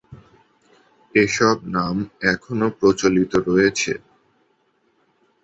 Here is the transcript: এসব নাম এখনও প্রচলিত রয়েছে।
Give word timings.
এসব 1.15 1.57
নাম 1.75 1.95
এখনও 2.33 2.67
প্রচলিত 2.79 3.33
রয়েছে। 3.47 3.93